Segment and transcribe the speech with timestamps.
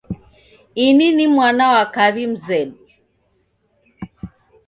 [0.85, 2.77] Ini ni mwana wa kaw'i mzedu.